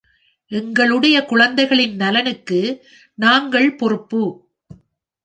[0.51, 2.59] எங்களுடைய குழந்தைகளின் நலனுக்கு
[3.17, 4.23] நாங்கள் பொறுப்பு.